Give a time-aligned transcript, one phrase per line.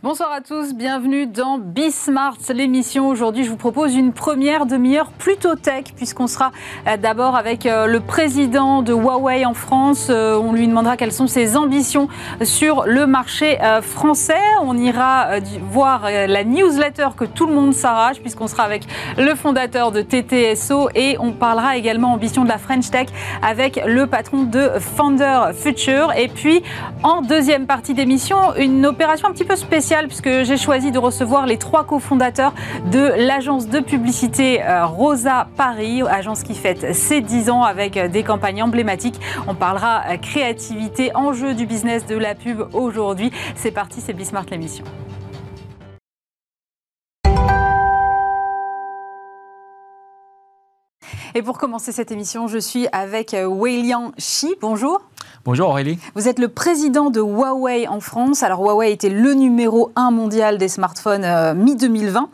[0.00, 3.08] Bonsoir à tous, bienvenue dans Bismart, l'émission.
[3.08, 6.50] Aujourd'hui, je vous propose une première demi-heure plutôt tech, puisqu'on sera
[6.88, 10.08] euh, d'abord avec euh, le président de Huawei en France.
[10.10, 12.08] Euh, on lui demandera quelles sont ses ambitions
[12.42, 14.40] sur le marché français.
[14.62, 15.38] On ira
[15.70, 18.84] voir la newsletter que tout le monde s'arrache, puisqu'on sera avec
[19.18, 23.08] le fondateur de TTSO et on parlera également ambition de la French Tech
[23.42, 26.12] avec le patron de Founder Future.
[26.16, 26.62] Et puis,
[27.02, 31.44] en deuxième partie d'émission, une opération un petit peu spéciale puisque j'ai choisi de recevoir
[31.44, 32.54] les trois cofondateurs
[32.92, 38.06] de l'agence de publicité euh, Rosa Paris, agence qui fête ses 10 ans avec euh,
[38.06, 39.20] des campagnes emblématiques.
[39.48, 43.32] On parlera euh, créativité, enjeu du business de la pub aujourd'hui.
[43.56, 44.84] C'est parti, c'est Bismart l'émission.
[51.34, 54.54] Et pour commencer cette émission, je suis avec Weilian Shi.
[54.60, 55.00] Bonjour.
[55.44, 55.98] Bonjour Aurélie.
[56.14, 58.44] Vous êtes le président de Huawei en France.
[58.44, 62.28] Alors Huawei était le numéro 1 mondial des smartphones euh, mi-2020.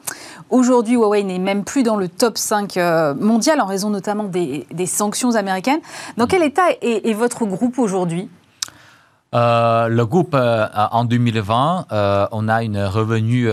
[0.50, 4.66] Aujourd'hui, Huawei n'est même plus dans le top 5 euh, mondial en raison notamment des,
[4.84, 5.80] sanctions américaines.
[6.19, 8.28] Dans quel état est votre groupe aujourd'hui?
[9.34, 13.50] Euh, le groupe, euh, en 2020, euh, on a une revenu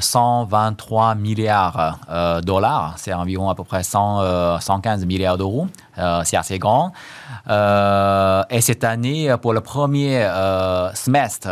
[0.00, 2.94] 123 milliards de dollars.
[2.98, 5.68] C'est environ à peu près 100, 115 milliards d'euros.
[6.24, 6.92] C'est assez grand.
[7.48, 10.26] et cette année, pour le premier
[10.94, 11.48] semestre,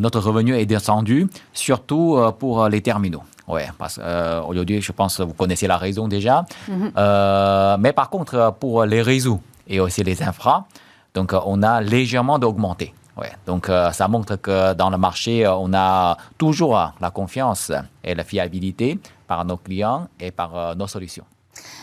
[0.00, 3.22] notre revenu est descendu, surtout pour les terminaux.
[3.46, 6.44] Oui, parce qu'aujourd'hui, je pense que vous connaissez la raison déjà.
[6.68, 7.80] Mm-hmm.
[7.80, 10.64] mais par contre, pour les réseaux et aussi les infras,
[11.18, 12.94] donc, euh, on a légèrement augmenté.
[13.16, 13.32] Ouais.
[13.46, 17.72] Donc, euh, ça montre que dans le marché, euh, on a toujours la confiance
[18.04, 21.24] et la fiabilité par nos clients et par nos solutions.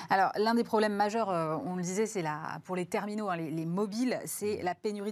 [0.09, 1.30] Alors, l'un des problèmes majeurs,
[1.66, 2.23] on le disait, c'est
[2.64, 5.02] pour les terminaux, hein, les, mobiles, c'est la pénurie